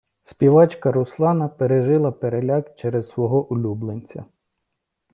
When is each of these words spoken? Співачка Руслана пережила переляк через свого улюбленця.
Співачка 0.23 0.91
Руслана 0.91 1.47
пережила 1.47 2.11
переляк 2.11 2.75
через 2.75 3.09
свого 3.09 3.51
улюбленця. 3.51 4.25